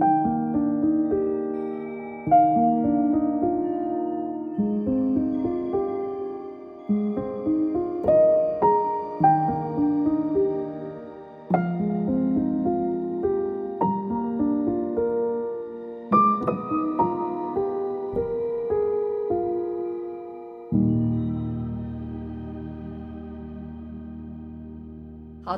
[0.00, 0.31] 好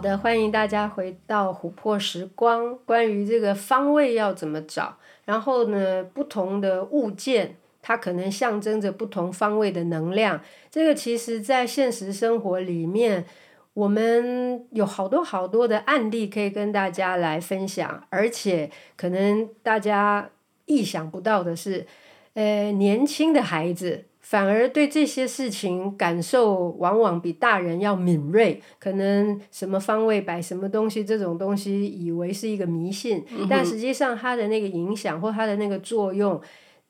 [0.04, 2.76] 的，欢迎大家回到琥珀时光。
[2.84, 10.38] 关于这个方位要怎么找，然后呢，不同的物件它可能象征着不同方位的能量。
[10.70, 13.24] 这个其实在现实生活里面，
[13.72, 20.28] 我们有好多好多的案例可以跟大家来分享，而且可能大家
[20.66, 21.86] 意想不到的是，
[22.34, 24.04] 呃，年轻的孩子。
[24.26, 36.40] 反而对这些事情感受往往比大人要敏锐，可能什么方位摆什么东西这种东西，以为是一个迷信，嗯、但实际上它的那个影响或它的那个作用，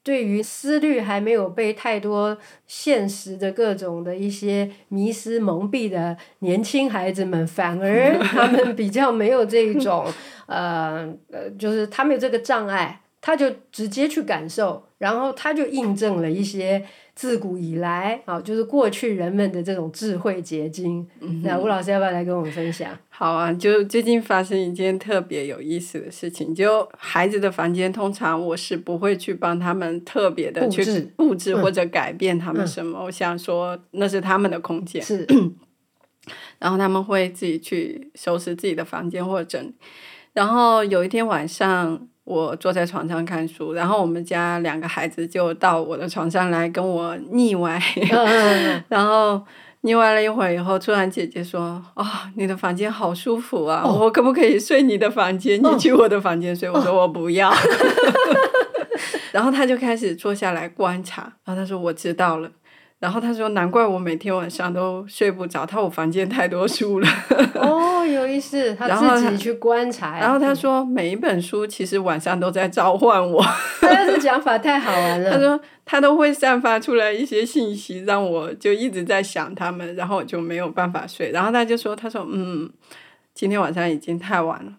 [0.04, 10.06] 对于思虑还没有被太多现实的各种的一些迷失蒙蔽的年轻孩子们，反而 他们比较没有这一种
[10.46, 16.84] 呃呃，就是他没有这个障碍，他就直接去感受，然后他就印证了一些。
[17.14, 21.06] 自古以来，啊，就是过去人们的这种智慧结晶。
[21.20, 22.90] 嗯、那吴老师要不要来跟我们分享？
[23.08, 26.52] 好啊，就最近发生一件特别有意思的事情。
[26.52, 30.84] 就孩子的房间，通常我是不会去帮他们特别的去
[31.16, 32.98] 布置或者改变他们什么。
[32.98, 35.00] 嗯、我想说，那是他们的空间。
[35.00, 35.26] 是。
[36.58, 39.72] 然后他们会自己去收拾自己的房间或者整理。
[40.32, 42.08] 然后有一天晚上。
[42.24, 47.78] 我坐在床上看书，然后我们家两个孩子就到我的床上来跟我腻歪，
[48.88, 49.42] 然后
[49.82, 55.62] 腻歪了一会儿以后，突然姐姐说：“哦，你的房间好舒服啊，哦、我可不可以睡你的房间？
[55.62, 57.50] 你去我的房间睡？”哦、我说：“我不要。
[57.52, 57.54] 哦”
[59.30, 62.50] 然后他就开始坐下来观察，然后他说：“我知道了。”
[63.04, 67.08] 然后他说：“难怪我每天晚上都睡不着，他我房间太多书了。
[67.54, 70.18] ”哦，有意思，他自己去观察。
[70.18, 73.44] 然后他说：“每一本书其实晚上都在召唤我。
[73.82, 75.32] ”他这讲法太好玩了。
[75.32, 81.30] 他说他都会散发出来一些信息，让我就一直在想他们，然后我就没有办法睡。
[81.30, 82.70] 然后他就说：“他说嗯，
[83.34, 84.72] 今天晚上已经太晚了。”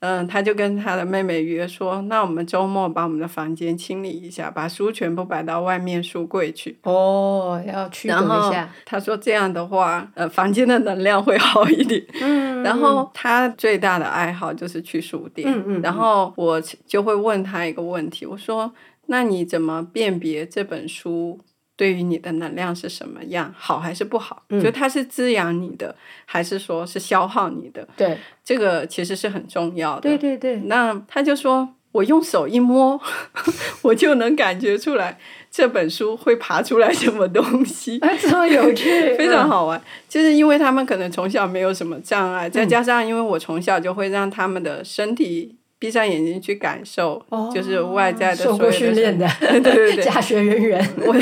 [0.00, 6.78] 嗯，他就跟他的妹妹约说，那我们周末把我们的房间清理一下，把书全部摆到外面书柜去。
[6.84, 8.72] 哦，要驱动一下。
[8.84, 12.04] 他说这样的话，呃，房间的能量会好一点。
[12.20, 12.62] 嗯。
[12.62, 15.52] 然后他最大的爱好就是去书店。
[15.52, 15.82] 嗯嗯。
[15.82, 18.72] 然后我就会问他一个问题，我说，
[19.06, 21.40] 那你怎么辨别这本书？
[21.78, 24.42] 对于你的能量是什么样，好还是不好？
[24.48, 25.94] 嗯、就它是滋养你的，
[26.24, 27.86] 还是说是消耗你的？
[27.96, 30.00] 对，这个其实是很重要的。
[30.00, 30.56] 对对对。
[30.64, 33.00] 那他就说，我用手一摸，
[33.82, 35.20] 我就能感觉出来
[35.52, 38.00] 这本书会爬出来什么东西。
[38.00, 39.80] 啊，这么有趣， 非常好玩。
[40.08, 45.54] 就是因为他们可能从小没有什么障碍，再加上因为我从小就会让他们的身体。
[45.78, 48.48] 闭上眼睛去感受，哦、就是外在的。
[48.48, 50.88] 受过训练的，对对对， 家学渊源。
[51.06, 51.14] 我，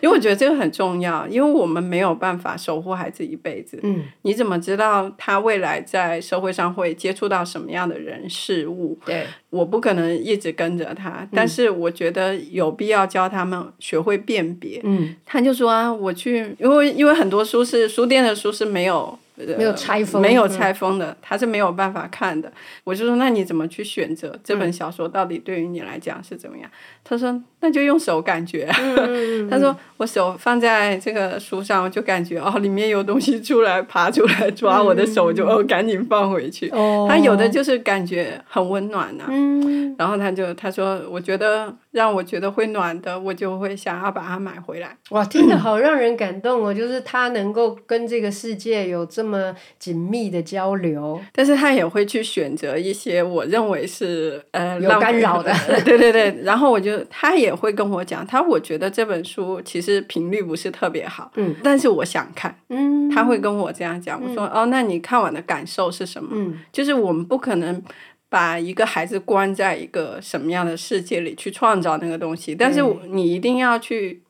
[0.00, 3.78] 因为我觉得这个很重要，因为我们没有办法守护孩子一辈子。
[3.82, 8.98] 嗯，你怎么知道他未来在社会上会接触到什么样的人事物？
[9.04, 14.80] 对，我不可能一直跟着他，但是我觉得有必要教他们学会辨别。
[14.82, 19.18] 嗯，他就说啊，我去，因为因为很多书是书店的书是没有。
[19.56, 22.48] 没有拆封，没有拆封的，他是没有办法看的。
[22.48, 22.52] 嗯、
[22.84, 25.08] 我就说，那你怎么去选择这本小说？
[25.08, 26.70] 到底对于你来讲是怎么样？
[27.00, 28.70] 嗯、他说，那就用手感觉。
[28.78, 36.70] 嗯、 他说，我手放在这个书上，我就感觉哦，里面有东西出来，爬出来抓我的手，就、嗯、哦，赶紧放回去。
[36.70, 39.28] 哦、他有的就是感觉很温暖呐、啊。
[39.30, 44.96] 嗯、然后他就他说，我觉得让我觉得会暖的，我就会想要把它买回来。
[45.10, 46.72] 哇，听得好让人感动哦！
[46.72, 49.00] 就是他能够跟这个世界有。
[49.10, 55.52] 这么紧密的交流， 但是他也会去选择一些我认为是呃有干扰的，
[55.84, 56.38] 对对对。
[56.44, 66.30] 然后我就他也会跟我讲，他我觉得这本书其实频率不是特别好，嗯，但是我想看，嗯，他会跟我这样讲，我说、嗯、哦，那你看完的感受是什么？
[66.32, 67.82] 嗯，就是我们不可能
[68.28, 74.22] 把一个孩子关在一个什么样的世界里去创造那个东西，但是你一定要去。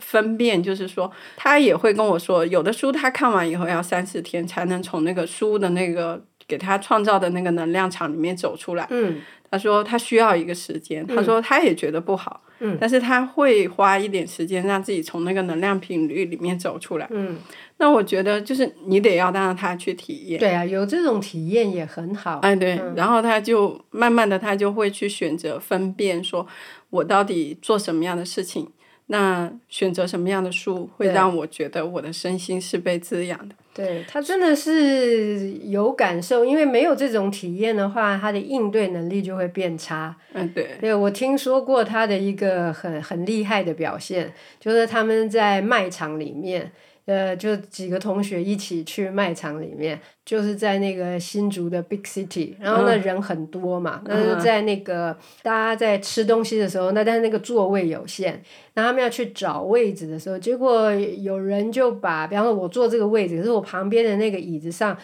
[0.00, 8.86] 分辨就是说，他也会跟我说，有的书他看完以后要三四天才能从那个书的那个给他创造的那个能量场里面走出来。
[8.90, 9.16] 嗯，
[9.50, 12.42] 他说他需要一个时间，他说他也觉得不好。
[12.60, 17.06] 嗯，但是他会花一点时间让自己从那个能量频率里面走出来。
[17.10, 17.38] 嗯，
[17.76, 20.40] 那我觉得就是你得要让他去体验。
[20.40, 22.40] 对啊，有这种体验也很好。
[22.40, 26.44] 哎，对，嗯、然后他就慢慢的他就会去选择分辨，说
[26.90, 28.68] 我到底做什么样的事情。
[29.10, 33.54] 那选择什么样的书会让我觉得我的身心是被滋养的？
[33.78, 40.16] 对，他真的是有感受，因为没有这种体验的话，他的应对能力就会变差。
[40.32, 40.70] 嗯，对。
[40.80, 46.72] 对，我听说过他的一个很很厉害的表现，就是他们在卖场里面。
[47.08, 58.42] 呃，就几个同学一起去卖场里面，就是在那个新竹的 Big City，然后那人很多嘛，那就在那个大家在吃东西的时候，那但是那个座位有限，
[58.74, 64.94] 那他们要去找位置的时候，结果有人就把，比方说我坐这个位置，可是我旁边的那个椅子上，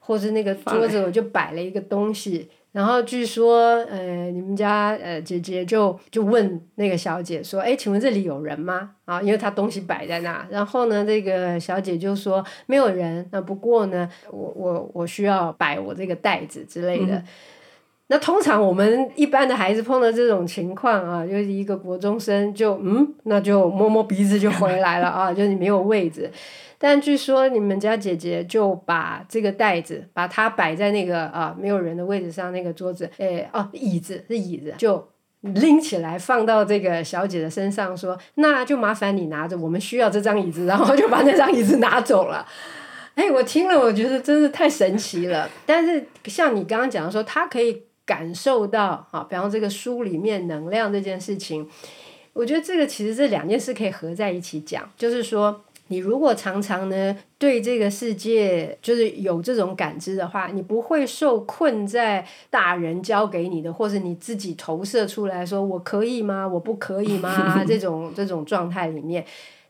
[0.00, 2.50] 或是那个桌子，我就摆了一个东西。
[2.74, 8.90] 然后据说，呃，你们家呃姐姐就就问那个小姐说，哎，请问这里有人吗？
[9.04, 10.44] 啊，因为她东西摆在那。
[10.50, 13.24] 然后呢，这个小姐就说没有人。
[13.30, 17.14] 那不过呢，我我我需要摆我这个袋子之类的。
[17.14, 17.24] 嗯、
[18.08, 26.28] 那通常我们一般的孩子碰到这种情况啊，就是一个国中生就嗯，那就摸摸鼻子就回来了啊，就是你没有位置。
[26.86, 35.08] 但据说你们家姐姐就把这个袋子，把它摆在那个啊没有人的位置上，那个桌子，诶哦椅子是椅子，就
[35.40, 42.46] 拎起来放到这个小姐的身上，说那就麻烦你拿着，我们需要这张椅子，然后就把那张椅子拿走了。
[43.14, 45.48] 哎，我听了，我觉得真是太神奇了。
[45.64, 51.66] 但是像你刚刚讲的说，他可以感受到啊，比方这个书里面能量这件事情，
[52.34, 55.63] 我觉得这个其实这两件事可以合在一起讲，就是说。
[55.88, 66.48] 你如果常常呢对这个世界就是有这种感知的话，你不会受困在大人教给你的，或是你自己投射出来说我可以吗？
[66.48, 67.62] 我不可以吗？
[67.68, 69.24] 这种这种状态里面，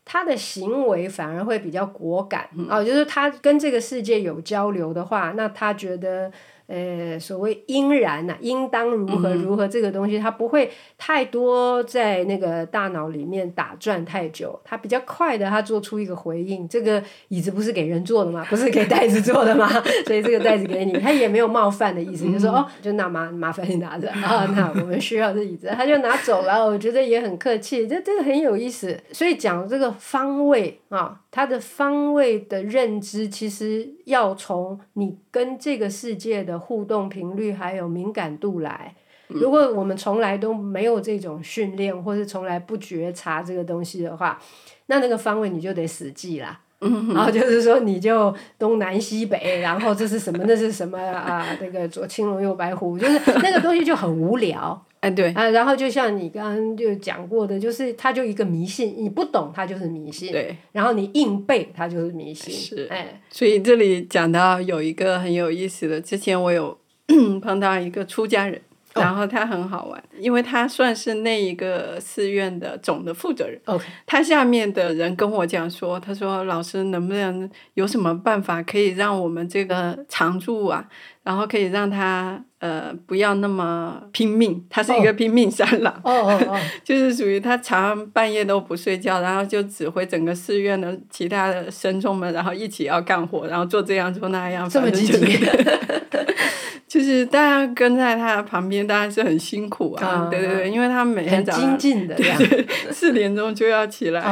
[0.05, 6.31] 他的行为反而会比较果敢啊，就是他跟这个世界有交流的话，那他觉得。
[6.67, 16.67] 呃，所谓应然呐、啊，应当如何如何这个东西，它不会太多在那个大脑里面打转太久，它比较快的，它做出一个回应。
[16.67, 18.45] 这个椅子不是给人坐的吗？
[18.49, 19.69] 不是给袋子坐的吗？
[20.07, 26.65] 所以这个袋子给你，他也没有冒犯的意思，就说哦，就那麻麻烦你拿着 啊，那我们需要这椅子，他就拿走了。
[26.65, 28.99] 我觉得也很客气，这这个很有意思。
[29.11, 31.21] 所以讲这个方位啊。
[31.35, 38.93] 它的方位的认知，其实要从你跟这个世界的互动频率还有敏感度来。
[39.27, 44.39] 如果我们从来都没有这种训练，或是从来不觉察这个东西的话，
[44.85, 46.59] 那那个方位你就得死记啦。
[46.79, 50.43] 然后就是说，你就东南西北，然后这是什么？
[50.45, 51.43] 那是什么啊？
[51.59, 54.79] 那个左青龙右白虎，就是那个东西就很无聊。
[55.05, 66.77] 哎，对啊，然后就像你刚刚就讲过的，就是它就一个迷信，你不懂它就是迷信，对，然后你硬背它就是迷信，是，哎，所以这里讲到有一个很有意思的，之前我有
[67.41, 68.59] 碰到一个出家人。
[68.95, 73.59] 然后他很好玩，因为他算是那一个寺院的总的负责人。
[73.65, 73.81] Okay.
[74.05, 80.87] 他下面的人跟我讲说，他说老师能不能有什么办法可以让我们这个常住啊，
[81.25, 84.63] 然后可以让他呃不要那么拼命。
[84.69, 95.39] 他是一个拼命三郎，哦哦哦， 就是属于他常常半夜都不睡觉，然后就指挥整个寺院的其他的僧众们，然后一起要干活，然后做这样做那样，这么积极。
[96.87, 104.23] 就是大家跟在他旁边，当然是很辛苦啊，对对对，因为他们每天早上精进的，对， 四点钟就要起来，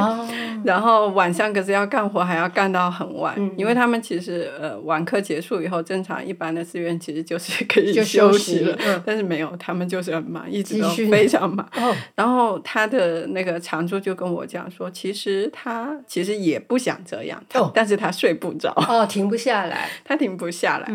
[0.64, 11.68] 然后晚上可是要干活，还要干到很晚，因为他们其实呃晚课结束以后，正常一般的寺院其实就是 可以休息了，但是没有，他们就是很忙，一直都非常忙。
[12.14, 17.42] 然后他的那个常住就跟我讲说，其实他其实也不想这样，
[17.74, 20.92] 但是他睡不着，哦，停不下来，他停不下来，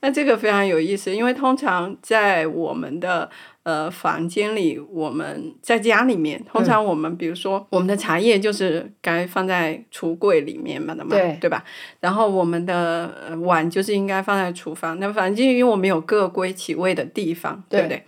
[0.00, 1.14] 那这个非常有意思。
[1.14, 3.30] 因为通常在我们的
[3.64, 11.64] 呃房间里，我们在家里面，通常我们比如说我们的茶叶就是该放在橱柜里面嘛的嘛，对，对吧？
[12.00, 14.98] 然后我们的碗就是应该放在厨房。
[14.98, 18.04] 那反正因为我们有各归其位的地方，对，对不对？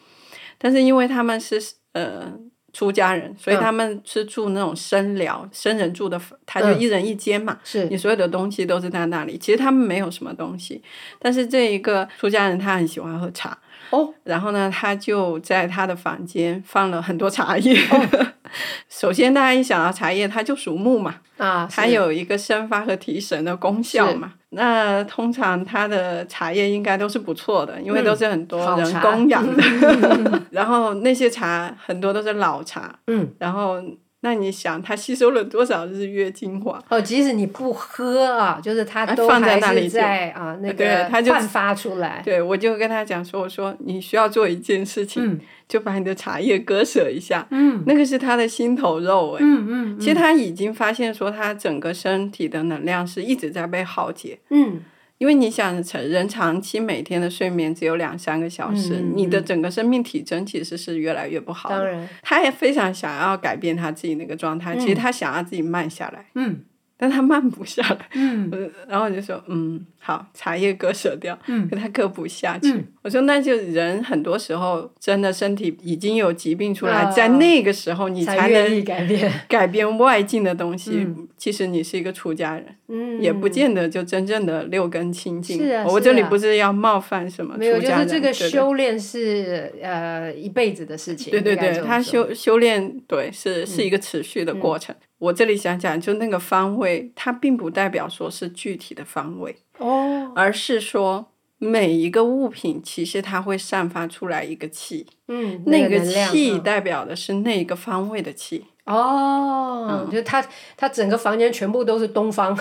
[0.58, 1.60] 但是因为他们是
[1.92, 2.32] 呃
[2.72, 7.58] 出家人，所以他们是住那种僧寮，僧人住的，他就一人一间嘛。
[7.62, 9.38] 是你所有的东西都是在那里。
[9.38, 10.82] 其实他们没有什么东西，
[11.20, 13.56] 但是这一个出家人他很喜欢喝茶。
[13.94, 17.78] 哦，然后呢，他就在他的房间放了很多茶叶。
[17.90, 18.26] 哦、
[18.90, 24.32] 首先，大家一想到茶叶，它就属木嘛，啊，它有一个生发和提神的功效嘛。
[24.50, 29.62] 那通常它的茶叶应该都是不错的，因为都是很多人供养的。
[29.62, 33.80] 嗯、 然后那些茶很多都是老茶，嗯，然后。
[34.24, 36.82] 那你想，它吸收了多少日月精华？
[36.88, 42.22] 哦，即使你不喝啊，就是它都还是在啊那个焕发出来。
[42.24, 47.46] 对，我就跟他讲说，我说你需要做一件事情，嗯、就把你的茶叶割舍一下。
[47.50, 49.40] 嗯，那个是他的心头肉哎。
[49.42, 50.00] 嗯嗯。
[50.00, 54.38] 其实他已经发现说，他整个身体的能量是一直在被耗竭。
[54.48, 54.80] 嗯。
[55.18, 61.76] 因为你想，人长期每天的睡眠只有两三个小时，嗯、你的整个生命体征其实是越来越不好的。
[61.76, 66.26] 当然，他也非常想要改变他自己那个状态，嗯、其实他想要自己慢下来。
[66.34, 66.64] 嗯。
[66.96, 68.48] 但他慢不下来，嗯，
[68.86, 72.70] 然后我就说，嗯，好，茶叶割舍掉，嗯，可他割不下去。
[72.70, 80.90] 嗯、我说，那就人很多时候真的身体已经有疾病出来，呃、在那个时候你才能改变 改变外境的东西。
[80.96, 85.56] 嗯、其实你是一个出家人，嗯，也不见得就真正的六根清净。
[85.56, 91.30] 是啊，我这里不是要冒犯什么出家人，没有，就是这个修炼是呃一辈子的事情。
[91.30, 94.94] 对对对，他修修炼对是是一个持续的过程。
[94.94, 101.26] 嗯我这里想讲，就那个方位，它并不代表说是具体的方位哦，而是说
[101.58, 108.64] 每一个物品其实它会散发出来一个气，嗯，那个气代表的是那个方位的气。
[108.86, 110.44] 哦，就他
[110.76, 112.54] 他整个房间全部都是东方，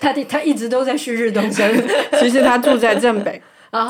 [0.00, 1.68] 他的他一直都在旭日东升，
[2.18, 3.40] 其实他住在正北。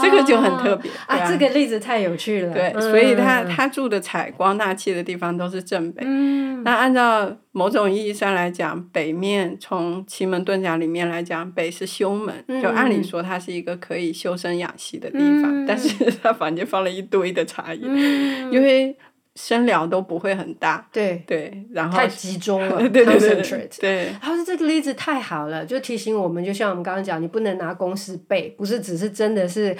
[0.02, 1.30] 这个就很特别啊！
[1.30, 2.52] 这个例子太有趣了。
[2.52, 6.02] 对，所以他他住的采光大气的地方都是正北。
[6.04, 6.62] 嗯。
[6.64, 15.66] 那按照某种意义上来讲，北面从奇门遁甲里面来讲，北是修门，就按理说它是一个可以修身养息的地方。
[15.66, 17.86] 但是他房间放了一堆的茶叶，
[18.50, 18.96] 因为。
[19.38, 21.22] 声量都不会很大，对。
[21.26, 29.76] 对，然后太集中了， 对对对对，然后这个例子太好了，就提醒我们，就像我们刚刚讲，你不能拿公式背，不是只是真的是，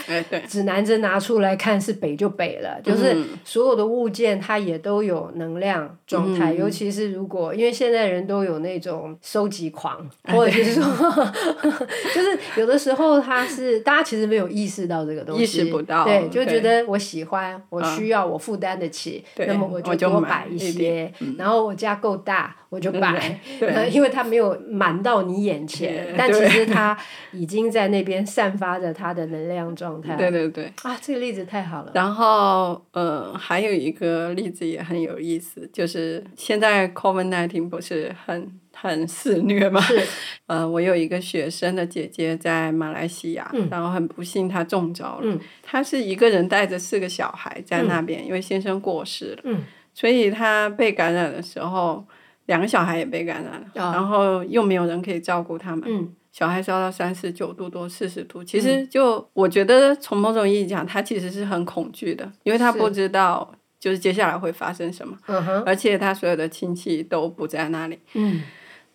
[0.46, 10.84] 指南针拿出来看是北就北了，就是所有的物件它也都有能量状态，尤其是如果因为现在人都有那种收集狂，或者是说，
[12.14, 23.40] 就是有的时候他是大家其实没有意识到这个东西，意识不到，对，就觉得我喜欢，我需要，我负担得起，那么我就多摆一些，然后我家够大，我就摆。
[23.90, 26.96] 因为它没有满到你眼前，但其实它
[27.32, 30.14] 已经在那边散发着它的能量状态。
[30.16, 30.72] 对对对。
[30.82, 31.90] 啊，这个例子太好了。
[31.94, 38.50] 然后，呃，还有一个例子也很有意思，就是现在 COVID-19 不是很
[38.80, 39.80] 很肆虐嘛？
[39.80, 40.02] 是。
[40.46, 45.38] 呃，我有一个学生的姐姐在马来西亚，然后很不幸她中招了。
[45.62, 49.56] 她是一个人带着四个小孩在那边，因为先生过世了。
[49.92, 52.04] 所以她被感染的时候，
[52.46, 55.82] 两个小孩也被感染了，哦、然后又没有人可以照顾他们。
[55.86, 67.98] 嗯、小孩烧到三十九度多、四十度，其实就、嗯、我觉得从某种意义讲，他其实是很恐惧的，因为他不知道就是接下来会发生什么，嗯、而且他所有的亲戚都不在那里。
[68.14, 68.40] 嗯、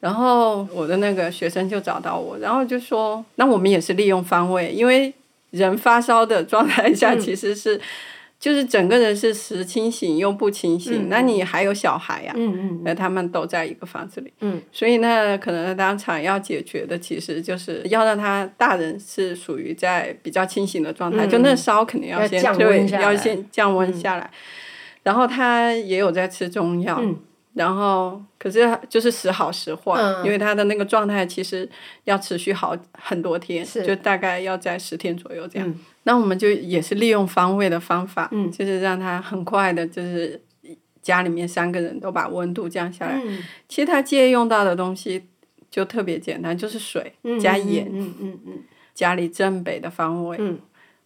[0.03, 5.13] 然后我的那个学生就找到我，然后就说：“那我们也是利用方位，因为
[5.51, 7.77] 人发烧的状态下其实是。
[7.77, 7.81] 嗯”
[8.43, 12.33] 就是整个人是时清醒又不清醒，那你还有小孩呀？
[12.35, 14.61] 嗯嗯那他们都在一个房子里，嗯。
[14.69, 24.29] 所以呢可能当场要解决的，其实就是要让他大人是属于在比较清醒的状态，就那烧肯定要先对，要先降温下来，
[25.03, 27.01] 然后他也有在吃中药，
[27.53, 31.69] 然后可是就是时好时坏，因为他的那个状态其实
[32.05, 35.75] 要持续好很多天，就大概要在十天左右这样。
[36.03, 40.41] 那我们就也是利用方位的方法，嗯、就是让他很快的，就是
[41.03, 43.21] 家里面三个人都把温度降下来。
[43.23, 45.27] 嗯、其实他借用到的东西
[45.69, 48.63] 就特别简单，就是水加盐，嗯嗯嗯嗯、
[48.95, 50.59] 家里正北的方位，嗯、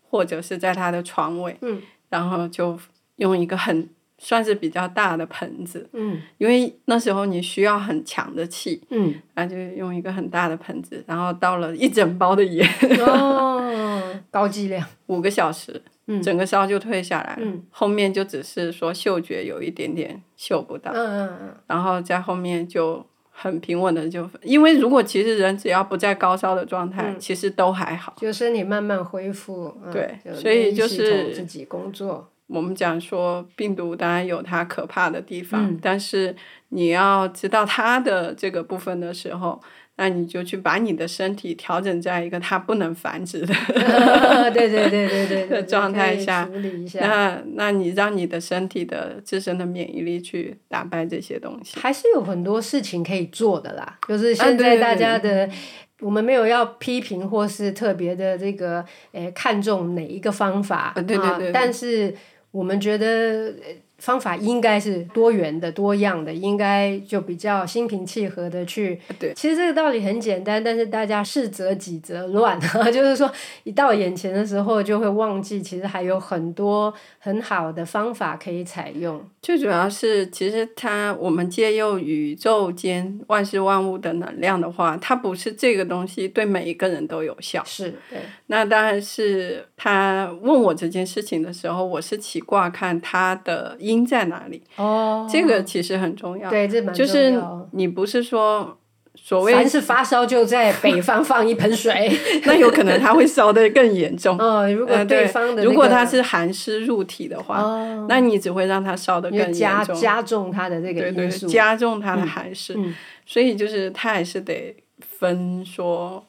[0.10, 2.80] 或者是在他的床位，嗯、然后就
[3.18, 3.89] 用一个很。
[4.20, 12.68] 算是比较大的盆子，嗯，因为那时候你需要很强的气，嗯，然后就用一个很大的盆子，然后倒了一整包的盐，
[13.06, 13.62] 哦，
[14.32, 32.32] 高剂量，五个小时，嗯，整个烧就退下来，嗯，后面就只是说嗅觉有一点点嗅不到，嗯嗯嗯，然后在后面就很平稳的就，因为如果其实人只要不在高烧的状态，其实都还好，就身体慢慢恢复，对，所以就是自己工作。
[32.48, 36.36] 我们讲说病毒当然有它可怕的地方，嗯、但是
[36.70, 39.62] 你要知道它的这个部分的时候，
[39.98, 43.54] 那你就去把你的身体调整在一个它不能繁殖的
[44.54, 46.50] 对对对对对 的状态下，
[46.88, 47.00] 下。
[47.01, 53.98] 那那你让你的身体的自身的免疫力去打败这些东西，还是有很多事情可以做的啦。
[54.08, 55.48] 就是现在大家的，啊、对对。
[55.48, 55.56] 对
[56.01, 62.13] 我们没有要批评或是特别的这个诶看重哪一个方法，啊、对对对，但是
[62.58, 63.54] 我们觉得。
[63.98, 69.00] 方法应该是多元的、多样的，应该就比较心平气和的去。
[69.18, 69.34] 对。
[69.34, 72.60] 其实这个道理很简单，但是大家事则己则乱，
[72.94, 73.32] 就是说
[73.63, 79.20] 一到眼前的时候就会忘记，其实还有很多很好的方法可以采用。
[79.42, 87.63] 最主要是，其实它我们借用宇宙间万事万物的能量的话，它不是这个东西对每一个人都有效。
[87.66, 87.89] 是。
[88.12, 88.20] 对。
[88.46, 93.75] 那当然是他问我这件事情的时候，我是起卦看他的。
[93.88, 94.62] 因在哪里？
[94.75, 96.50] 哦，这个其实很重要。
[96.50, 97.08] 对，这蛮重要。
[97.08, 97.41] 就是
[97.72, 98.77] 你不是说
[99.15, 102.12] 所谓凡是发烧就在北方放一盆水，
[102.46, 104.38] 那有可能他会烧的更严重。
[104.39, 112.77] 哦，如果对方的、那个、如果他是寒湿入体的话，哦、那你只会让他烧的更严重，加加重他的这个因素，对对，加重他的寒湿。
[113.25, 116.25] 所以就是他还是得分说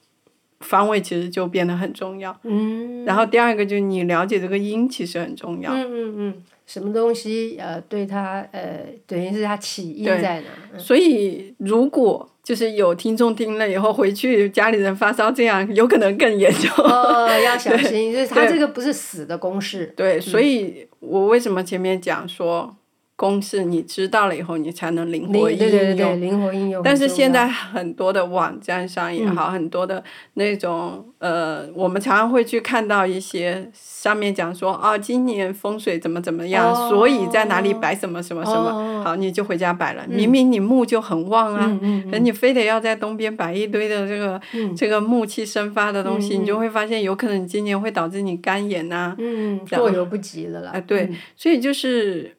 [0.61, 2.37] 方位，其实就变得很重要。
[2.43, 3.05] 嗯。
[3.05, 5.71] 然后第二个就是你了解这个音，其实很重要。
[5.73, 6.35] 嗯嗯嗯。
[6.69, 10.47] 什么东西呃，对他呃，等于是他起因在哪？
[10.75, 16.85] 嗯、所以如果就是有听众听了以后回去家里人发烧，这样有可能更严重。
[16.85, 19.93] 哦， 要小心，就是他这个不是死的公式。
[19.97, 22.77] 对，所以我为什么前面讲说。
[23.19, 25.59] 公式你知道了以后，你才能灵活应用。
[25.59, 26.81] 对对对，灵活应用。
[26.85, 40.05] 但是现在很多的网站上也好，嗯、很多的那种呃，我们常常会去看到一些上面讲说啊，今年风水怎么怎么样，哦、所以在哪里摆什么什么什么，哦、好，你就回家摆了。
[40.09, 41.77] 嗯、明明你木就很旺啊，
[42.13, 49.17] 那、你非得要在东边摆一堆的这个、嗯、这个木气生发的东西，嗯、你就会发现有可能今年会导致你肝炎呐、啊。
[49.19, 50.71] 嗯，过犹不及了啦。
[50.73, 52.38] 哎、呃，对，嗯、所以就是。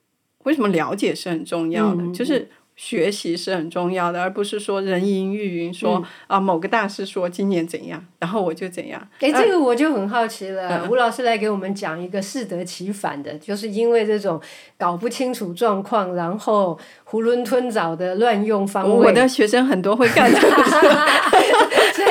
[0.50, 2.02] 为什么了解是很重要的？
[2.02, 9.00] 嗯、就是学习是很重要的，而不是说人云亦云说，说、嗯、啊某个大师说今年怎样，然后我就怎样。
[9.20, 10.68] 哎，这个我就很好奇了。
[10.68, 14.42] 啊、吴老师来给我们讲一个适得其反的，就是因为这种
[14.78, 19.08] 搞不清楚状况，然后囫囵吞枣的乱用方位。
[19.08, 20.80] 我的学生很多会干这个所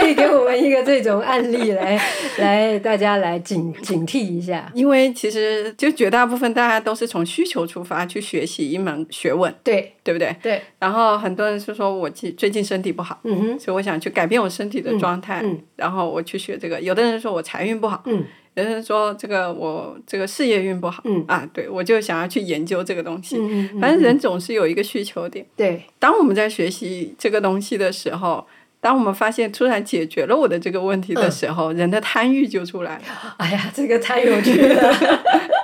[0.08, 2.00] 以给我们一个这种案例来
[2.38, 4.70] 来，大家来警警惕一下。
[4.74, 10.34] 因为其实就绝大部分大家都是从需求出发去学习一门学问，对对不对？
[10.42, 10.62] 对。
[10.78, 16.80] 然后很多人是说我最最近身体不好，嗯哼，所以我想去改变我身体的状态，嗯，然后我去学这个。
[16.80, 23.36] 有的人说我财运不好，嗯，有的人说这个我这个事业运不好，嗯啊，对，我就想要去研究这个东西。
[23.36, 23.80] 嗯嗯嗯。
[23.80, 25.44] 反正人总是有一个需求点。
[25.56, 25.82] 对。
[25.98, 28.46] 当我们在学习这个东西的时候。
[28.80, 33.02] 当我们发现突然解决了我的这个问题的时候，嗯、人的贪欲就出来了。
[33.38, 34.94] 哎呀，这个太有趣了！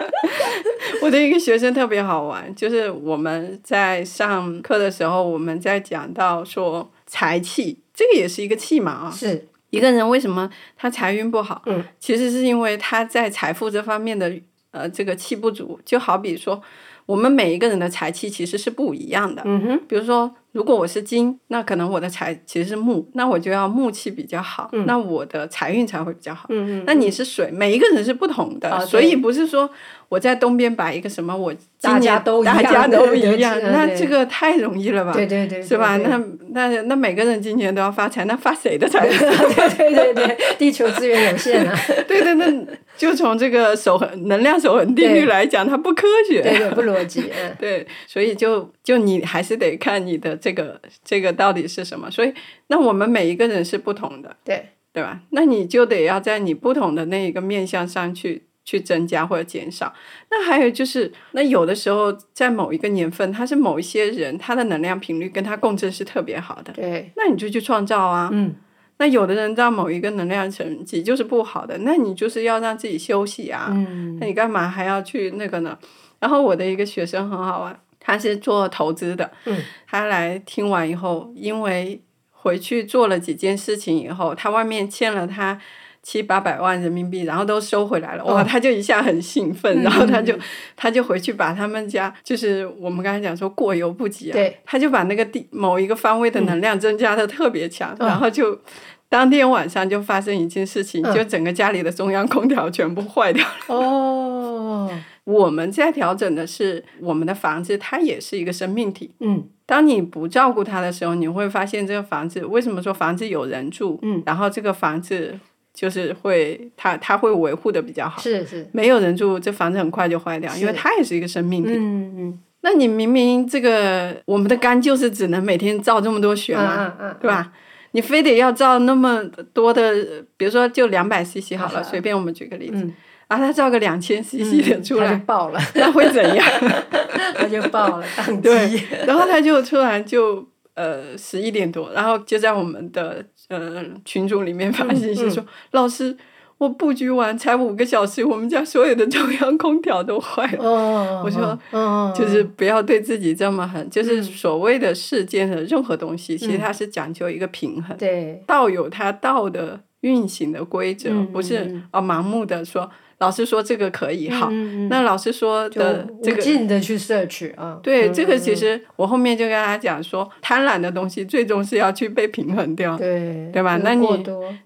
[1.03, 9.11] 我的一个学生特别好玩，就是我们在上课的时候，我们在讲到说财气，这个也是一个气嘛啊。
[9.11, 11.62] 是一个人为什么他财运不好？
[11.66, 14.33] 嗯，其实是因为他在财富这方面的
[14.70, 15.79] 呃这个气不足。
[15.85, 16.62] 就好比说，
[17.07, 19.43] 我们每一个人的财气其实是不一样的。
[19.45, 20.35] 嗯哼，比如说。
[20.55, 26.47] 如果我是金，那可能我的财其实是木，那我就要木气比较好，嗯、那我的财运才会比较好。
[26.49, 29.69] 嗯那你是水，每一个人是不同的，哦、所以不是说
[30.09, 35.11] 我在东边摆一个什么，我大家都大家都一样， 对对对，那这个太容易了吧？
[35.12, 35.97] 对对对，是吧？
[35.97, 39.05] 那那那每个人今年都要发财，那发谁的财？
[39.11, 41.77] 对对对对，地球资源有限啊。
[42.07, 42.47] 对对，那
[42.96, 47.24] 就从这个守恒能量守恒定律来讲，它不科学，对对，不逻辑。
[47.59, 51.24] 对，所以就就你还是得看你的这个这个。
[51.24, 52.11] 这个到底是什么？
[52.11, 52.35] 所以，
[52.66, 55.20] 那我们每一个人是不同的，对对吧？
[55.30, 59.94] 那你就得要在你不同的那一个面向上去去增加或者减少。
[60.30, 67.11] 那还有就是，那有的时候在某一个年份，他是某一些人，他的能量频率跟他共振是特别好的，对。
[67.16, 68.28] 那你就去创造啊。
[68.30, 68.54] 嗯。
[68.98, 73.68] 那有的人到某一个能量层级就是不好的，那你就是要让自己休息啊。
[73.70, 74.18] 嗯。
[74.20, 75.78] 那你干嘛还要去那个呢？
[76.20, 77.80] 然后我的一个学生很好玩。
[78.07, 85.59] 他是做投资的，嗯，他来听完以后，因为回去做了几件事情以后，他外面欠了他
[86.05, 90.38] 七八百万人民币，然后都收回来了，哇，他就一下很兴奋，然后他就
[90.77, 98.61] 他就回去把他们家，就是我们刚才讲说过犹不及啊，他就把那个地某一个方位的能量增加的特别强，然后就
[99.09, 104.90] 当天晚上就发生一件事情，就整个家里的中央空调全部坏掉了，哦。
[105.25, 109.11] 我们在调整的是我们的房子，它也是一个生命体。
[109.21, 109.49] 嗯。
[109.64, 113.99] 当你不照顾它的时候，你会发现这个房子为什么说房子有人住？
[114.03, 114.23] 嗯。
[114.27, 115.40] 然后这个房子
[115.74, 118.22] 就是会，它它会维护的比较好。
[118.22, 118.66] 是是。
[118.72, 121.72] 没有人住，这房子很快就坏掉，因为它也是一个生命体。
[121.74, 122.38] 嗯嗯。
[122.62, 127.52] 那你明明这个我们的肝就是只能每天造这么多血嘛，嗯嗯、对吧？
[127.90, 132.94] 你非得要造那么多的，比如说就两百 CC 好了，嗯、随便我们举个例子，嗯、
[133.28, 136.46] 啊，他造个两千 CC 的出来，嗯、就爆了，那会怎样？
[137.37, 138.40] 他就爆了，宕机。
[138.40, 146.16] 对， 然后他就突然就呃十一点多，然后就在我们的呃群组里面发信息说，嗯嗯、老师。
[146.57, 150.64] 我布局完才五个小时，我们家所有的中央空调都坏了。
[150.64, 153.85] 哦、我说，哦、就是不要对自己这么狠。
[153.85, 157.94] 嗯、就是所谓的世间的任何东西，嗯、其实它是讲究一个平衡。
[157.96, 162.88] 对，道有它道的运行的规则，嗯、不是啊盲目的说。
[163.18, 167.79] 老师说这个可以好，嗯、那老师说的这个，无尽的去 search 啊。
[167.83, 172.96] 对，嗯、这个其实我后面就跟他讲说，贪婪的东西最终是要去被平衡掉。
[172.96, 173.79] 对，对吧？
[173.83, 174.07] 那你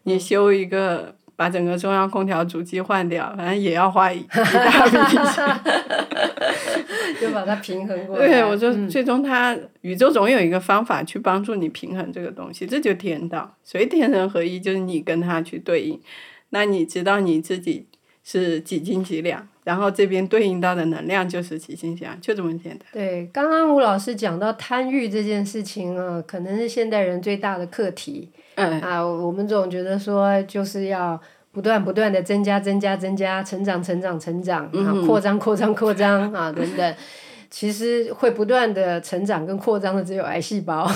[0.04, 1.14] 你修一个。
[1.38, 5.22] 把整个中央空调主机换掉，反正也要花一 大笔钱，
[7.20, 8.26] 就把它平衡过来。
[8.26, 16.00] 对，我说最终它、嗯、宇宙总有一个方法去帮助你平衡这个东西，这就天道，所以天人合一就是你跟它去对应。
[16.50, 17.86] 那你知道你自己
[18.30, 22.80] 是几斤几两，然后这边对应到的能量就是几斤几两，就这么简单。
[22.92, 28.28] 对，刚刚吴老师讲到贪欲这件事情啊，可能是现代人最大的课题。
[28.56, 31.18] 嗯啊，我们总觉得说就是要
[31.52, 36.94] 不断不断的增加增加增加，成长成长成长，嗯、啊，扩张扩张扩张啊等等，
[37.50, 40.90] 其实会不断的成长跟扩张的只有癌细胞，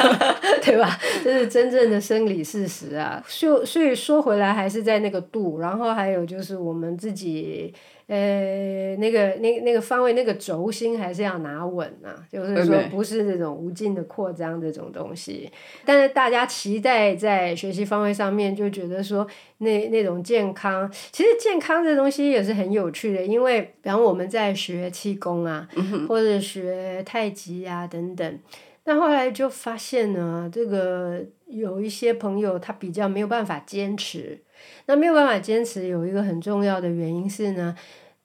[0.62, 0.98] 对吧？
[1.24, 3.22] 这是真正的生理事实啊。
[3.26, 7.74] 所所以说回来还是在那个度，然后还有就是我们自己。
[8.08, 15.50] 呃，那个、那、那个方位、那个轴心还是要拿稳啊，就是说不是这种无尽的扩张这种东西。
[15.84, 19.26] 但是大家期待在学习方位上面，就觉得说
[19.58, 25.68] 那那种健康，其实健康这东西也是很有趣的，因为比方我们在学气功啊，
[26.08, 28.38] 或者学太极啊等等，
[28.84, 34.40] 那后来就发现呢，这个有一些朋友他比较没有办法坚持。
[34.86, 37.76] 那没有办法坚持，有一个很重要的原因是呢，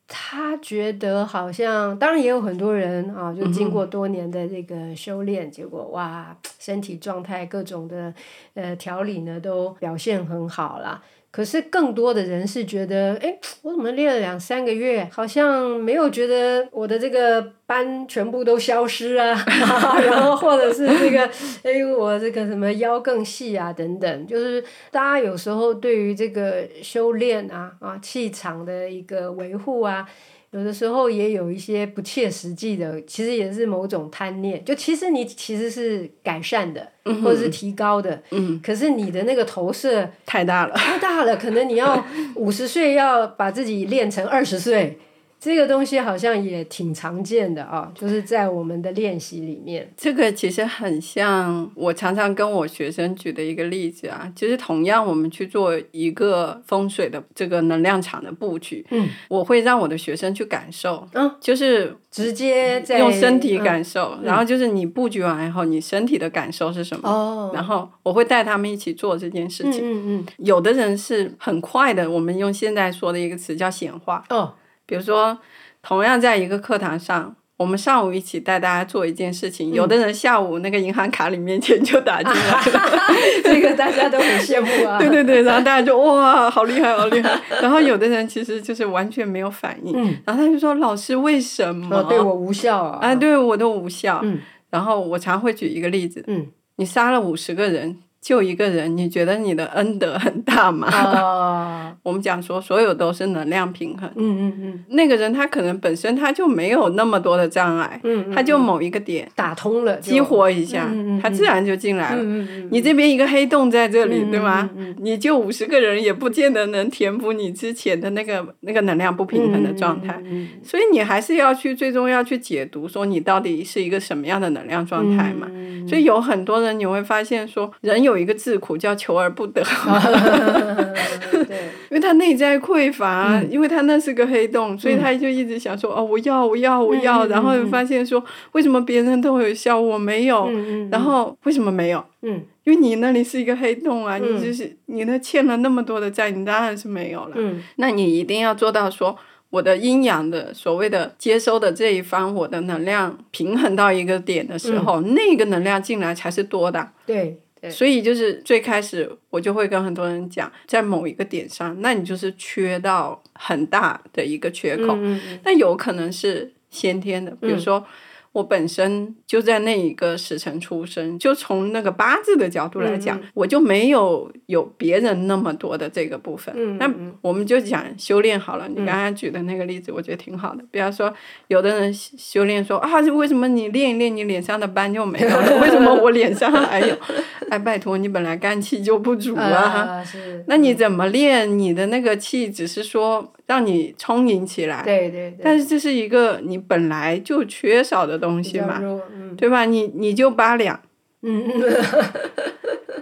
[0.07, 8.13] 他觉得好像，当然也有很多人啊，就经过多年的这个修炼，结果哇，身体状态各种的
[8.53, 11.01] 呃调理呢都表现很好啦。
[11.35, 19.33] 可是更多的人是觉得，哎，我怎么练了两三个月，好像没有觉得我的这个斑全部都消失啊，
[20.05, 21.21] 然后或者是这个，
[21.65, 30.07] 哎，我这个什么腰更细啊等等，就是大家有时候对于这个修炼啊啊气场的一个维护啊。
[30.53, 34.63] 有的时候也有一些不切实际的，其实也是某种贪念。
[34.63, 44.99] 就其实你其实是改善的，嗯、或者是提高的，嗯、可是你的那个投射太大了，太大了，可能你要 五十岁要把自己练成二十岁。
[45.43, 49.91] 这个东西好像也挺常见的啊，就是在我们的练习里面。
[49.97, 67.09] 这个其实很像我常常跟我学生举的一个例子啊，就是同样我们去做一个风水的这个能量场的布局，嗯，我会让我的学生去感受，嗯，就是直接在用身体感受，然后就是你布局完以后，你身体的感受是什么？
[67.09, 69.81] 哦，然后我会带他们一起做这件事情。
[69.83, 74.23] 嗯嗯，有的人是很快的，我们用现在说的一个词叫显化。
[74.29, 74.53] 哦。
[74.85, 75.37] 比如说，
[75.81, 82.89] 同样在一个课堂上，我们上午一起带大家做一件事情，嗯、有的人下午那个银行卡里面钱就打进来了，
[83.43, 84.97] 这个大家都很羡慕啊。
[84.99, 87.39] 对对对，然后大家就哇，好厉害，好厉害。
[87.61, 94.19] 然后有的人其实就是完全没有反应，嗯、然后他就说：“老师，为什么、哦、对我无效啊？”啊，对我都无效。
[94.23, 97.99] 嗯、然后我常会举一个例子，嗯、你杀了五十个人。
[98.23, 104.09] 就一个人，你觉得你的恩德很大吗？Uh, 我们讲说，所有都是能量平衡。
[104.15, 104.85] 嗯嗯嗯。
[104.91, 110.89] 那个人他可能本身他就没有那么多的障碍，嗯，他就某一个点打通了，激活一下，
[111.21, 112.23] 他自然就进来了。
[112.71, 114.69] 你这边一个黑洞在这里，对吗？
[114.99, 120.23] 你就五十个人也不见得能填补你之前的那个那个能量不平衡的状态。
[120.63, 125.45] 所以你还是要去最终要去解读，说你到底是一个什么样的能量状态嘛？
[125.85, 128.12] 所以有很多人你会发现说，人有。
[128.13, 129.61] 有一个自苦叫求而不得，
[131.31, 131.57] 对，
[131.89, 138.23] 因为他内在匮乏，嗯、因为他那是个黑洞，所以他就一直想说、嗯、哦，我要，我要，我要，嗯、然后发现说，
[138.53, 140.45] 为什么别人都有效，我没有？
[140.49, 142.03] 嗯、然后为什么没有？
[142.21, 147.31] 嗯，因为你那里是一个黑洞啊，嗯、你就是你那欠了那么多的债，你当然是没有了。
[147.35, 149.17] 嗯，那你一定要做到说。
[149.53, 156.89] 我的阴阳的所谓的接收的这一方，我的能量平衡到一个点的时候，嗯、那个能量进来才是多的。
[157.05, 157.37] 对。
[157.71, 167.79] 所以就是最开始我就会跟很多人讲，在某一个点上，那你就是缺到很大的一个缺口，嗯嗯，那有可能是先天的，比如说。
[167.79, 167.85] 嗯
[168.33, 176.53] 我本身就在那一个时辰出生，就从那个八字的角度来讲，我就没有有别人那么多的这个部分。
[176.79, 176.91] 那、
[177.21, 178.67] 我们就讲修炼好了。
[178.67, 180.63] 你刚刚举的那个例子，我觉得挺好的。
[180.71, 181.13] 比方说，
[181.47, 185.57] 有的人修炼说啊，为什么你练一练，你脸上的斑就没有了？
[185.61, 186.97] 为什么我脸上还有？
[187.49, 190.03] 哎，拜托，你本来肝气就不足啊，啊
[190.47, 191.59] 那你怎么练？
[191.59, 193.31] 你的那个气只是说。
[193.45, 199.65] 让你充盈起来，对对对，但是这是一个你本来就缺少的东西嘛，嗯、对吧？
[199.65, 200.79] 你你就八两，
[201.21, 201.43] 嗯，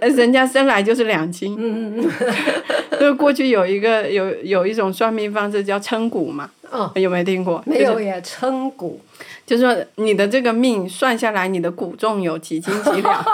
[0.16, 2.10] 人家生来就是两斤，嗯嗯
[2.98, 7.62] 就过去有一个有有一种算命方式叫称骨嘛，哦，有没有听过？
[7.66, 9.00] 没有呀，称骨，
[9.46, 13.24] 就是说你的这个命算下来，你的骨重有几斤几两。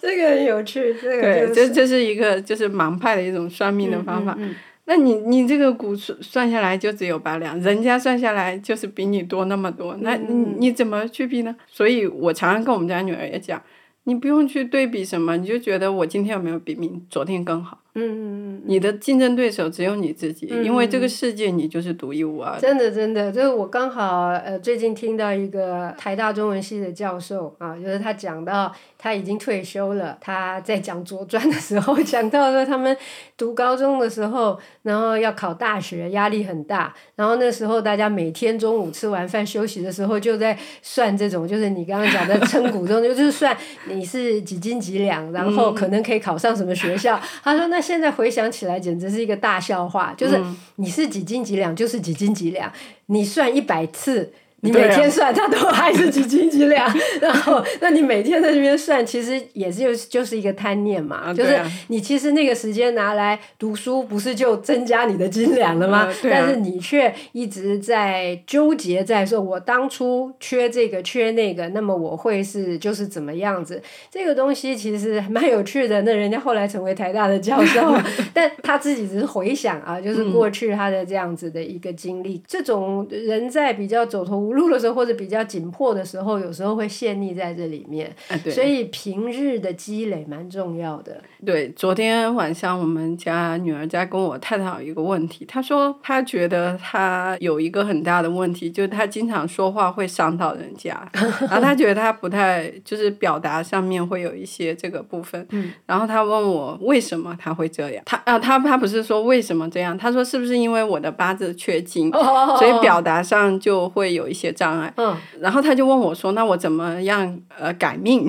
[0.00, 4.34] 这个很有趣，这个、就是、对，这这是一个就是盲派的一种算命的方法。
[4.38, 4.54] 嗯嗯嗯、
[4.86, 11.56] 那你你这个骨算下来就只有八两，人家算下来就是比你多那么多，那你你怎么去比呢？
[11.66, 13.62] 所以我常常跟我们家女儿也讲，
[14.04, 17.80] 你不用去对比什么，你就觉得我今天有没有比明昨天更好。
[17.94, 22.60] 嗯嗯嗯，你的竞争对手只有你自己，嗯、因为这个世界你就是独一无二的。
[22.60, 32.96] 真的真的，就是我刚好呃最近听到一个台大中文系的教授啊，就是他讲到他已经退休了，他在讲《左传》的时候 讲到说他们
[33.36, 43.56] 读高中的时候，然后要考大学，压力很大，然后那时候大家每天中午吃完饭休息的时候就在算这种，就是你刚刚讲的称骨中， 就是算
[43.88, 47.16] 你是几斤几两，然后可能可以考上什么学校。
[47.16, 47.83] 嗯、他说那。
[47.84, 50.14] 现在回想起来，简直是一个大笑话。
[50.16, 50.42] 就是
[50.76, 52.72] 你是几斤几两，就是几斤几两，
[53.06, 54.32] 你算一百次。
[54.64, 65.98] 你每天算，它都还是几斤几两，然后，那你每天在这边算，其实也是就是一个贪念嘛，啊、就是你其实那个时间拿来读书，不是就增加你的斤两了吗？
[65.98, 73.82] 啊啊、但是你却一直在纠结在说，我当初缺这个缺那个，那么我会是就是怎么样子？
[74.10, 76.00] 这个东西其实蛮有趣的。
[76.02, 77.94] 那人家后来成为台大的教授，
[78.32, 82.36] 但他自己只是回想啊，就是过去他的这样子的一个经历。
[82.36, 88.14] 嗯、这种人在比较走投无路的时候，或者比较紧迫的时候，有时候会陷溺在这里面。
[88.28, 91.20] 啊、所以平日的积累蛮重要的。
[91.44, 105.46] 对，昨天晚上我们家女儿在跟我探讨一个问题，她说她觉得她有一个很大的问题，就是她经常说话会伤到人家， 然后她觉得她不太就是表达上面会有一些这个部分。
[105.50, 108.02] 嗯、然后她问我为什么她会这样？
[108.06, 109.96] 她啊，她她不是说为什么这样？
[109.96, 114.92] 她说是不是因为我的八字缺金，所以表达上就会有一些障碍。
[114.96, 118.28] 嗯，然后他就问我说：“那我怎么样呃改命？”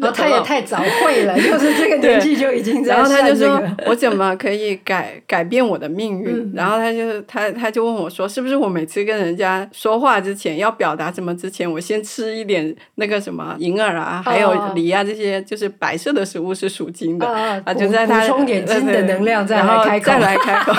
[0.00, 3.02] 然 后他也太早会了， 就是这个年纪就已经在、这个。
[3.02, 20.72] 然后他就说：“我怎么可以改改变我的命运？”嗯、然后他就他他就问我说：“是不是我每次跟人家说话之前要表达什么之前，我先吃一点那个什么银耳啊，还有梨啊这些，就是白色的食物是属金的啊，啊就在他补充点金的能量再来开口。”再来开口。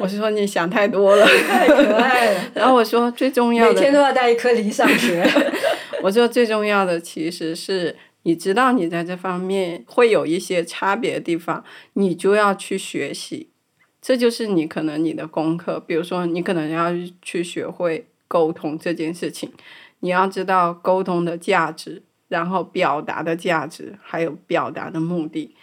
[0.00, 2.40] 我是说你想太多了， 太可爱了。
[2.56, 3.74] 然后我说最重要的。
[3.74, 5.22] 每天都要带一颗梨上学。
[6.02, 13.50] 我说最重要的其实是，你知道你在这方面会有一些差别的地方，你就要去学习，
[14.00, 15.78] 这就是你可能你的功课。
[15.78, 19.52] 比如说，你可能要去学会沟通这件事情，
[20.00, 25.54] 你要知道沟通的价值，然后表达的价值，还有表达的目的，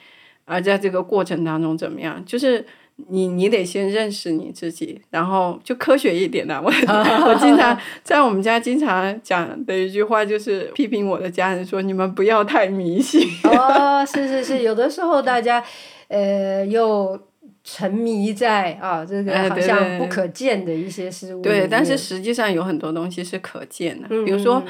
[0.46, 2.64] 而在这个过程当中怎么样，就是。
[3.10, 6.60] 你你得先认识你自己，然后就科学一点的。
[6.60, 6.66] 我
[7.30, 15.64] 我经常 在我们家经常讲的一句话就是批评我的家人说：“你们不要太迷信。”哦，是是是，有的时候大家
[16.08, 17.18] 呃又
[17.64, 21.42] 沉迷在啊这个好像不可见的一些事物。
[21.44, 24.64] 对，但是实际上有很多东西是可见的，比如说，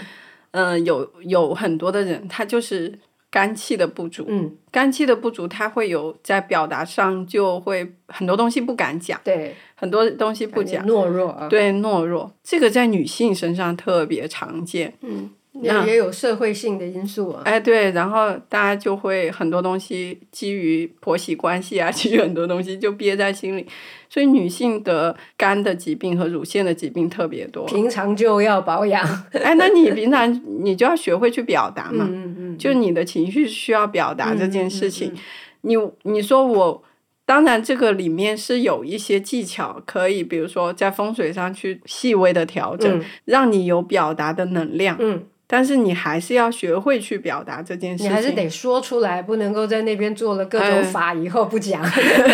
[0.52, 3.00] 嗯、呃，有有很多的人他就是。
[3.30, 15.30] 肝气的不足，嗯，肝气的不足，他会有在表达上就会很多东西不敢讲，对，很多东西不讲，懦弱啊，对，懦弱，这个在女性身上特别常见，嗯。
[15.62, 17.42] 也也有社会性的因素啊。
[17.46, 23.66] 哎，对，然后大家就会很多东西基于婆媳关系啊， 基于很多东西就憋在心里，
[24.10, 27.66] 所以女性得肝的疾病和乳腺的疾病特别多。
[27.66, 29.04] 平常就要保养。
[29.34, 35.14] 哎，那你平常你就要学会去表达嘛，嗯嗯嗯，就你的情绪需要表达这件事情。
[35.62, 36.84] 你你说我
[37.26, 44.96] 当然，这个里面是有一些技巧，可以比如说在风水上去细微的调整，嗯、让你有表达的能量。
[45.00, 45.24] 嗯。
[45.48, 51.82] 但是你还是要学会去表达这件事情，你还是得说出来，不能够在那边做了各种法以后不讲。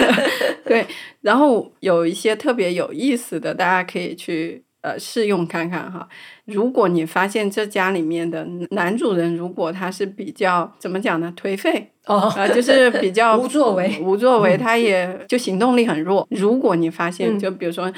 [0.66, 0.86] 对，
[1.22, 6.08] 然后有一些特别有意思的，大家可以去呃试用看看哈。
[6.46, 11.34] 如果你发现这家里面的男主人，如果他是比较怎么讲呢？
[11.36, 16.28] 颓废哦，呃，就是 比较无作为，无作为，他也就行动力很弱。
[16.30, 17.92] 如果你发现，就比如说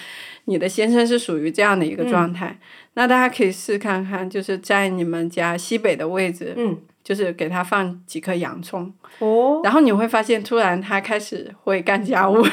[0.45, 2.48] 你的先生是属于这样的一个状态。
[2.48, 2.65] 嗯
[2.98, 12.44] 那大家可以试看看，就是在你们家西北的位置，嗯，就是给他放几颗洋葱，哦，然后你会发现，突然他开始会干家务。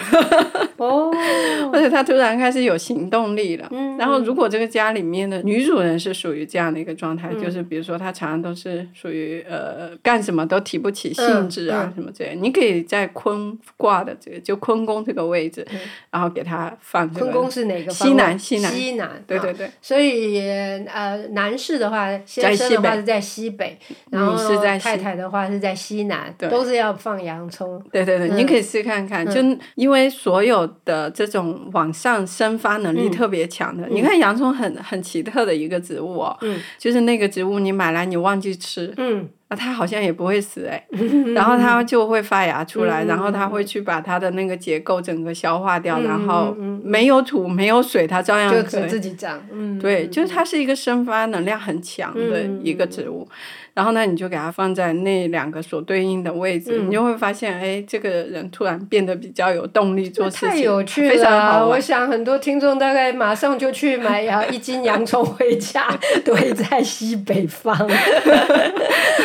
[0.76, 1.10] 哦，
[1.72, 3.68] 或者他突然开始有行动力了。
[3.70, 15.78] 嗯，然后如果这个家里面的女主人是属于这样的一个状态，嗯、就是比如说她常常都是属于呃干什么都提不起兴致啊、嗯、什么之类，你可以在坤卦的这个就坤宫这个位置，嗯、
[16.10, 17.26] 然后给他放这个。
[17.26, 17.92] 坤宫是哪个？
[17.92, 19.24] 西南，西南，西南。
[19.26, 19.70] 对对对。
[19.80, 20.40] 所以
[20.86, 23.78] 呃，男士的话，先生的话是在西北，
[24.10, 27.82] 然后是在太太的话是在西南，对，都是要放洋葱。
[27.92, 29.40] 对对对，你可以试看看，就
[29.74, 30.68] 因为所有。
[30.84, 46.52] 的这种往上生发能力特别强的，嗯、你看洋葱很很奇特的一个植物哦，嗯、就是那个植物你买来你忘记吃，嗯，那它好像也不会死哎，嗯、 然后它就会发芽出来，嗯、然后它会去把它的那个结构整个消化掉，嗯、然后
[46.82, 53.28] 没有土没有水它照样可以就自己长，嗯，对，就是它是一个生发能量很强的一个植物。
[53.30, 53.36] 嗯
[53.74, 61.66] 然后呢，你就给它放在那两个所对应的位置，嗯、你就会发现，哎，这个人突然变得比较有动力做事情，太有趣了，非常好。
[61.68, 65.86] 我想很多听众大概马上就去买呀一斤洋葱回家
[66.24, 67.74] 堆在西北方。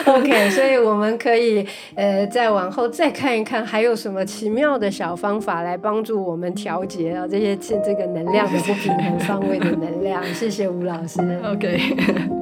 [0.06, 10.24] OK，所以我们可以呃再往后再看一看，还有什么奇妙的小方法来帮助我们调节啊这些这这个能量的不平衡方位的能量。
[10.34, 11.20] 谢谢吴老师。
[11.44, 12.37] OK。